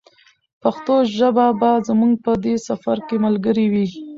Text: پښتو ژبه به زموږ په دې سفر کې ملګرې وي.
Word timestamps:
پښتو 0.61 0.95
ژبه 1.17 1.45
به 1.59 1.71
زموږ 1.87 2.13
په 2.25 2.31
دې 2.43 2.55
سفر 2.67 2.97
کې 3.07 3.15
ملګرې 3.25 3.65
وي. 3.73 3.85